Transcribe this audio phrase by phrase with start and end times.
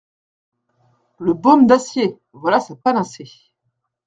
[1.19, 2.17] Le baume d'acier!
[2.33, 3.29] voilà sa panacée.